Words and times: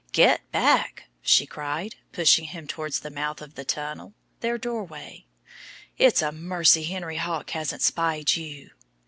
"Get 0.13 0.51
back!" 0.51 1.09
she 1.21 1.45
cried, 1.45 1.97
pushing 2.11 2.45
him 2.45 2.65
towards 2.65 2.99
the 3.01 3.11
mouth 3.11 3.39
of 3.39 3.53
the 3.53 3.63
tunnel 3.63 4.15
their 4.39 4.57
doorway. 4.57 5.27
"It's 5.95 6.23
a 6.23 6.31
mercy 6.31 6.85
Henry 6.85 7.17
Hawk 7.17 7.51
hasn't 7.51 7.83
spied 7.83 8.35
you." 8.35 8.71